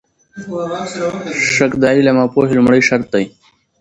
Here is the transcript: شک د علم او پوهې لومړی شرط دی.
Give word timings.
شک 1.53 1.71
د 1.81 1.83
علم 1.95 2.17
او 2.21 2.27
پوهې 2.33 2.53
لومړی 2.57 2.81
شرط 2.87 3.07
دی. 3.13 3.25